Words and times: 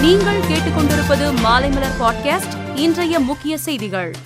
நீங்கள் 0.00 0.40
கேட்டுக்கொண்டிருப்பது 0.40 1.32
மாலைமலர் 1.44 2.00
பாட்காஸ்ட். 2.00 2.78
இன்றைய 2.78 3.18
முக்கிய 3.18 3.58
செய்திகள். 3.58 4.16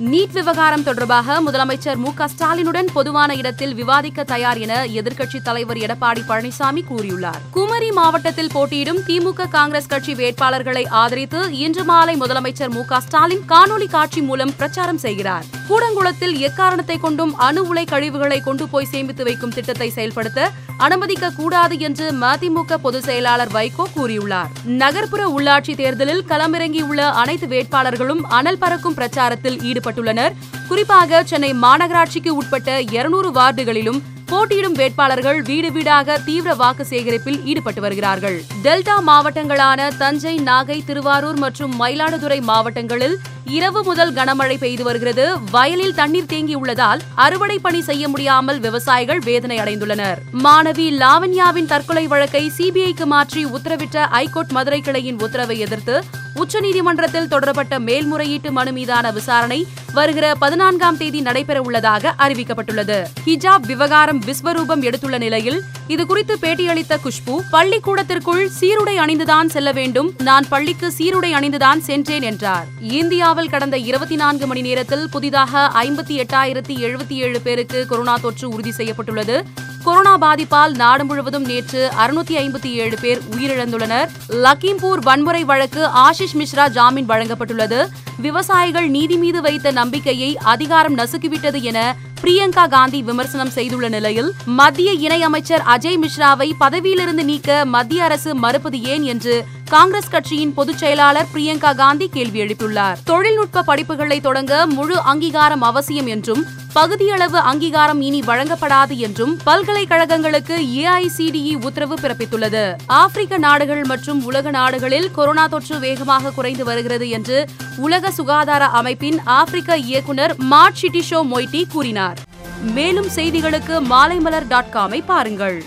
நீட் 0.00 0.32
விவகாரம் 0.32 0.82
தொடர்பாக 0.82 1.42
முதலமைச்சர் 1.42 1.96
மு 1.96 2.10
ஸ்டாலினுடன் 2.16 2.86
பொதுவான 2.92 3.34
இடத்தில் 3.34 3.74
விவாதிக்க 3.74 4.24
தயார் 4.24 4.58
என 4.58 4.84
எதிர்க்கட்சித் 4.84 5.42
தலைவர் 5.42 5.76
எடப்பாடி 5.76 6.22
பழனிசாமி 6.28 6.80
கூறியுள்ளார். 6.90 7.63
குமரி 7.74 7.92
மாவட்டத்தில் 7.92 8.50
போட்டியிடும் 8.52 8.98
திமுக 9.06 9.48
காங்கிரஸ் 9.48 9.86
கட்சி 9.86 10.14
வேட்பாளர்களை 10.14 10.88
ஆதரித்து 10.88 11.58
இன்று 11.58 11.84
மாலை 11.84 12.16
முதலமைச்சர் 12.20 12.70
மு 12.70 12.82
ஸ்டாலின் 12.98 13.42
காணொலி 13.48 13.88
காட்சி 13.90 14.22
மூலம் 14.22 14.52
பிரச்சாரம் 14.56 14.98
செய்கிறார். 14.98 15.44
கூடங்குளத்தில் 15.68 16.38
எக்காரணத்தை 16.38 16.98
கொண்டும் 16.98 17.36
அணு 17.36 17.66
உலை 17.66 17.84
கழிவுகளை 17.84 18.40
கொண்டு 18.40 18.68
போய் 18.68 18.84
சேமித்து 18.84 19.24
வைக்கும் 19.24 19.50
திட்டத்தை 19.50 19.90
செயல்படுத்த 19.90 20.50
அனுமதிக்க 20.76 21.30
கூடாது 21.30 21.78
என்று 21.78 22.12
மதிமுக 22.12 22.78
பொதுச் 22.82 23.02
செயலாளர் 23.02 23.52
வைகோ 23.52 23.86
கூறியுள்ளார். 23.96 24.52
நகர்ப்புற 24.64 25.24
உள்ளாட்சி 25.38 25.76
தேர்தலில் 25.76 26.24
களமிறங்கியுள்ள 26.28 27.10
அனைத்து 27.10 27.46
வேட்பாளர்களும் 27.46 28.24
அனல் 28.28 28.58
பறக்கும் 28.58 28.94
பிரச்சாரத்தில் 28.94 29.60
ஈடுபட்டுள்ளனர். 29.70 30.32
குறிப்பாக 30.68 31.22
சென்னை 31.24 31.52
மாநகராட்சிக்கு 31.52 32.28
உட்பட்ட 32.28 32.80
இருநூறு 32.80 33.30
வார்டுகளிலும் 33.30 34.02
போட்டியிடும் 34.30 34.76
வேட்பாளர்கள் 34.80 35.42
வீடு 35.42 35.72
வீடாக 35.72 36.18
தீவிர 36.18 36.54
வாக்கு 36.54 36.84
சேகரிப்பில் 36.90 37.44
ஈடுபட்டு 37.44 37.80
வருகிறார்கள். 37.80 38.42
டெல்டா 38.64 38.96
மாவட்டங்களான 39.08 39.88
தஞ்சை 39.98 40.34
நாகை 40.38 40.84
திருவாரூர் 40.84 41.38
மற்றும் 41.38 41.72
மயிலாடுதுறை 41.80 42.40
மாவட்டங்களில் 42.40 43.16
இரவு 43.44 43.82
முதல் 43.82 44.12
கனமழை 44.12 44.58
பெய்து 44.58 44.84
வருகிறது. 44.84 45.24
வயலில் 45.50 45.94
தண்ணீர் 45.94 46.30
தேங்கியுள்ளதால் 46.32 47.00
அறுவடை 47.14 47.58
பணி 47.58 47.80
செய்ய 47.82 48.08
முடியாமல் 48.08 48.60
விவசாயிகள் 48.60 49.18
வேதனை 49.18 49.58
அடைந்துள்ளனர். 49.58 50.18
மாணவி 50.44 50.88
லாவண்யாவின் 51.02 51.66
தற்கொலை 51.66 52.06
வழக்கை 52.06 52.52
சிபிஐக்கு 52.58 53.06
மாற்றி 53.06 53.44
உத்தரவிட்ட 53.44 54.06
ஐகோர்ட் 54.24 54.52
மதுரை 54.52 54.80
கிளையின் 54.80 55.22
உத்தரவை 55.22 55.58
எதிர்த்து 55.58 56.04
உச்சநீதிமன்றத்தில் 56.34 57.26
தொடரப்பட்ட 57.26 57.78
மேல்முறையீட்டு 57.78 58.52
மனு 58.52 58.72
மீதான 58.72 59.10
விசாரணை 59.10 59.66
வருகிற 59.92 60.34
பதினான்காம் 60.34 60.96
தேதி 60.96 61.20
நடைபெற 61.20 61.60
உள்ளதாக 61.60 62.14
அறிவிக்கப்பட்டுள்ளது. 62.18 63.04
ஹிஜாப் 63.26 63.60
விவகாரம் 63.60 64.20
விஸ்வரூபம் 64.20 64.82
எடுத்துள்ள 64.82 65.18
நிலையில் 65.18 65.62
இதுகுறித்து 65.88 66.34
பேட்டியளித்த 66.40 66.98
குஷ்பு 67.04 67.38
பள்ளிக்கூடத்திற்குள் 67.52 68.48
சீருடை 68.60 68.98
அணிந்துதான் 68.98 69.46
செல்ல 69.46 69.72
வேண்டும் 69.72 70.12
நான் 70.18 70.48
பள்ளிக்கு 70.48 70.92
சீருடை 70.92 71.32
அணிந்துதான் 71.34 71.78
சென்றேன் 71.78 72.22
என்றார். 72.22 72.66
இந்தியாவில் 72.80 73.50
கடந்த 73.50 73.76
இருபத்தி 73.76 74.16
நான்கு 74.16 74.46
மணி 74.46 74.60
நேரத்தில் 74.60 75.08
புதிதாக 75.10 75.70
ஐம்பத்தி 75.82 76.24
எட்டாயிரத்தி 76.24 76.76
எழுபத்தி 76.76 77.12
ஏழு 77.12 77.40
பேருக்கு 77.40 77.86
கொரோனா 77.86 78.16
தொற்று 78.16 78.48
உறுதி 78.48 78.70
செய்யப்பட்டுள்ளது. 78.70 79.44
கொரோனா 79.84 80.12
பாதிப்பால் 80.18 80.74
நாடு 80.74 81.04
முழுவதும் 81.04 81.44
நேற்று 81.44 81.80
அறுநூத்தி 82.02 82.34
ஐம்பத்தி 82.42 82.70
ஏழு 82.82 82.96
பேர் 83.00 83.20
உயிரிழந்துள்ளனர். 83.36 84.08
லக்கிம்பூர் 84.44 85.00
வன்முறை 85.02 85.44
வழக்கு 85.44 85.82
ஆஷிஷ் 85.86 86.34
மிஸ்ரா 86.34 86.68
ஜாமீன் 86.68 87.08
வழங்கப்பட்டுள்ளது. 87.08 87.80
விவசாயிகள் 88.16 88.88
நீதி 88.88 89.16
மீது 89.16 89.40
வைத்த 89.40 89.70
நம்பிக்கையை 89.70 90.36
அதிகாரம் 90.36 90.98
நசுக்கிவிட்டது 90.98 91.60
என 91.62 91.96
பிரியங்கா 92.22 92.68
காந்தி 92.68 93.02
விமர்சனம் 93.02 93.50
செய்துள்ள 93.50 93.88
நிலையில் 93.88 94.32
மத்திய 94.44 94.90
இணையமைச்சர் 95.06 95.64
அஜய் 95.74 96.00
மிஸ்ராவை 96.04 96.50
பதவியிலிருந்து 96.58 97.24
நீக்க 97.24 97.64
மத்திய 97.64 98.04
அரசு 98.04 98.34
மறுப்பது 98.34 98.82
ஏன் 98.82 99.02
என்று 99.02 99.34
காங்கிரஸ் 99.70 100.08
கட்சியின் 100.08 100.54
பொதுச் 100.54 100.78
செயலாளர் 100.78 101.26
பிரியங்கா 101.34 101.74
காந்தி 101.74 102.08
கேள்வி 102.08 102.40
எழுப்பியுள்ளார். 102.40 102.96
தொழில்நுட்ப 103.04 103.62
படிப்புகளை 103.66 104.20
தொடங்க 104.20 104.66
முழு 104.66 105.00
அங்கீகாரம் 105.00 105.62
அவசியம் 105.62 106.06
என்றும் 106.06 106.44
பகுதியளவு 106.72 107.38
அங்கீகாரம் 107.38 108.00
இனி 108.00 108.20
வழங்கப்படாது 108.20 108.96
என்றும் 108.96 109.40
பல்கலைக்கழகங்களுக்கு 109.44 110.56
ஏஐசிடிஇ 110.56 111.64
உத்தரவு 111.64 111.94
பிறப்பித்துள்ளது. 111.94 112.76
ஆப்பிரிக்க 112.86 113.38
நாடுகள் 113.38 113.84
மற்றும் 113.84 114.24
உலக 114.24 114.50
நாடுகளில் 114.50 115.10
கொரோனா 115.10 115.46
தொற்று 115.46 115.78
வேகமாக 115.78 116.30
குறைந்து 116.30 116.64
வருகிறது 116.64 117.08
என்று 117.08 117.46
உலக 117.76 118.10
சுகாதார 118.10 118.64
அமைப்பின் 118.64 119.20
ஆப்பிரிக்க 119.24 119.76
இயக்குநர் 119.76 120.36
மார்ட் 120.50 120.80
ஷிட்டிஷோ 120.82 121.22
மொய்டி 121.32 121.64
கூறினார். 121.68 122.18
மேலும் 122.60 123.06
செய்திகளுக்கு 123.06 123.80
மாலைமலர் 123.90 124.48
டாட் 124.48 124.70
காமை 124.72 125.02
பாருங்கள். 125.06 125.64